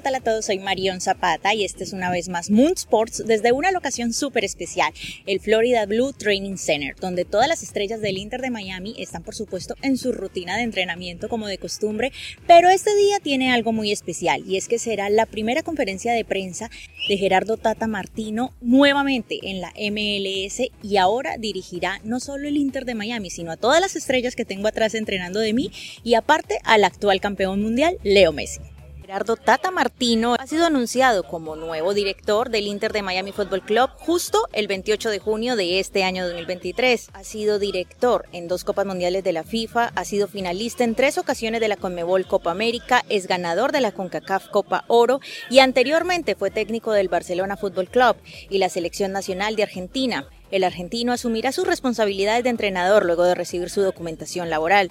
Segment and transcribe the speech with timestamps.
[0.00, 4.12] todos, soy Marion Zapata y este es una vez más Moon Sports desde una locación
[4.12, 4.92] súper especial,
[5.26, 9.34] el Florida Blue Training Center, donde todas las estrellas del Inter de Miami están por
[9.34, 12.12] supuesto en su rutina de entrenamiento como de costumbre,
[12.46, 16.24] pero este día tiene algo muy especial y es que será la primera conferencia de
[16.24, 16.70] prensa
[17.08, 22.84] de Gerardo Tata Martino nuevamente en la MLS y ahora dirigirá no solo el Inter
[22.84, 25.70] de Miami, sino a todas las estrellas que tengo atrás entrenando de mí
[26.02, 28.73] y aparte al actual campeón mundial, Leo Messi.
[29.04, 33.90] Gerardo Tata Martino ha sido anunciado como nuevo director del Inter de Miami Football Club
[33.98, 37.10] justo el 28 de junio de este año 2023.
[37.12, 41.18] Ha sido director en dos Copas Mundiales de la FIFA, ha sido finalista en tres
[41.18, 46.34] ocasiones de la Conmebol Copa América, es ganador de la CONCACAF Copa Oro y anteriormente
[46.34, 48.16] fue técnico del Barcelona Football Club
[48.48, 50.30] y la Selección Nacional de Argentina.
[50.50, 54.90] El argentino asumirá sus responsabilidades de entrenador luego de recibir su documentación laboral.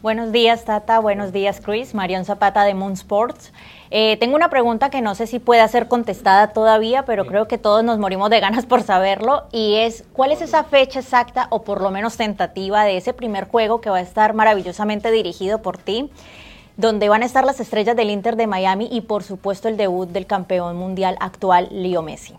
[0.00, 1.00] Buenos días, Tata.
[1.00, 1.92] Buenos días, Chris.
[1.92, 3.52] Marion Zapata de Moon Sports.
[3.90, 7.58] Eh, tengo una pregunta que no sé si pueda ser contestada todavía, pero creo que
[7.58, 9.46] todos nos morimos de ganas por saberlo.
[9.50, 13.48] Y es, ¿cuál es esa fecha exacta o por lo menos tentativa de ese primer
[13.48, 16.10] juego que va a estar maravillosamente dirigido por ti?
[16.76, 20.08] donde van a estar las estrellas del Inter de Miami y por supuesto el debut
[20.10, 22.34] del campeón mundial actual, Leo Messi.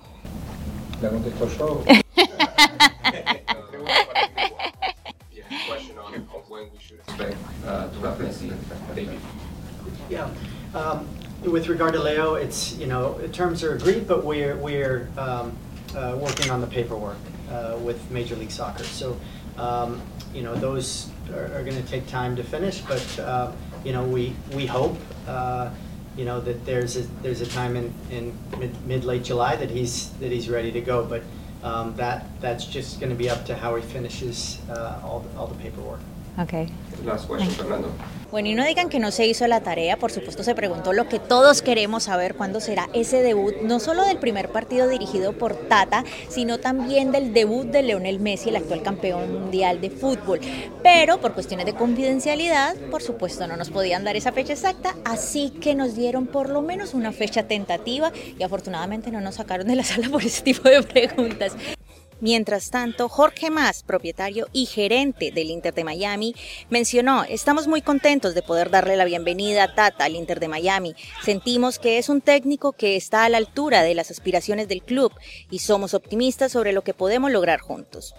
[1.02, 1.82] La contesto yo.
[10.10, 10.30] Yeah.
[10.74, 11.08] Um,
[11.44, 15.56] with regard to Leo, it's, you know, terms are agreed, but we're, we're um,
[15.96, 17.18] uh, working on the paperwork
[17.50, 18.84] uh, with Major League Soccer.
[18.84, 19.18] So,
[19.58, 20.02] um,
[20.34, 23.52] you know, those are, are going to take time to finish, but, uh,
[23.84, 25.70] you know, we, we hope, uh,
[26.18, 29.70] you know, that there's a, there's a time in, in mid, mid late July that
[29.70, 31.06] he's, that he's ready to go.
[31.06, 31.24] But
[31.64, 35.38] um, that, that's just going to be up to how he finishes uh, all, the,
[35.38, 36.02] all the paperwork.
[36.42, 36.68] Okay.
[37.06, 37.90] Last question, Fernando.
[38.32, 41.10] Bueno, y no digan que no se hizo la tarea, por supuesto se preguntó lo
[41.10, 45.56] que todos queremos saber, cuándo será ese debut, no solo del primer partido dirigido por
[45.56, 50.40] Tata, sino también del debut de Leonel Messi, el actual campeón mundial de fútbol.
[50.84, 55.50] Pero por cuestiones de confidencialidad, por supuesto no nos podían dar esa fecha exacta, así
[55.50, 59.76] que nos dieron por lo menos una fecha tentativa y afortunadamente no nos sacaron de
[59.76, 61.56] la sala por ese tipo de preguntas.
[62.22, 66.36] Mientras tanto, Jorge Más, propietario y gerente del Inter de Miami,
[66.70, 70.96] mencionó, estamos muy contentos de poder darle la bienvenida a Tata al Inter de Miami.
[71.24, 75.14] Sentimos que es un técnico que está a la altura de las aspiraciones del club
[75.50, 78.14] y somos optimistas sobre lo que podemos lograr juntos.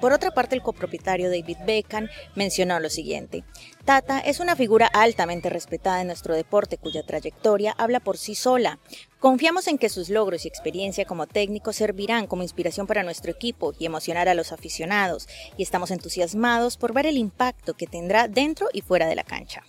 [0.00, 3.42] Por otra parte, el copropietario David Beckham mencionó lo siguiente.
[3.84, 8.78] Tata es una figura altamente respetada en nuestro deporte cuya trayectoria habla por sí sola.
[9.18, 13.74] Confiamos en que sus logros y experiencia como técnico servirán como inspiración para nuestro equipo
[13.78, 15.26] y emocionar a los aficionados,
[15.56, 19.64] y estamos entusiasmados por ver el impacto que tendrá dentro y fuera de la cancha.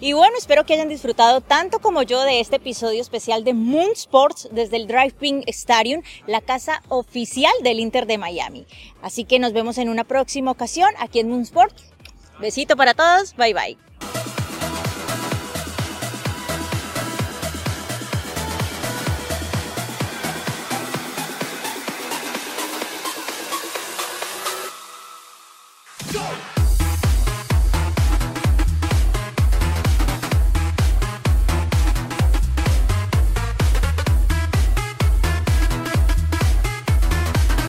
[0.00, 3.92] Y bueno, espero que hayan disfrutado tanto como yo de este episodio especial de Moon
[3.92, 8.66] Sports desde el Drive-In Stadium, la casa oficial del Inter de Miami.
[9.00, 11.92] Así que nos vemos en una próxima ocasión aquí en Moon Sports.
[12.40, 13.78] Besito para todos, bye bye.